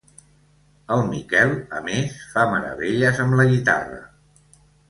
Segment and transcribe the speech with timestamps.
[0.95, 4.05] El Miquel, a més, fa meravelles amb la guitarra.